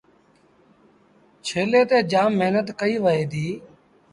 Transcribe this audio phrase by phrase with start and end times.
[1.45, 3.47] ڇيلي تي جآم مهنت ڪئيٚ وهي دي۔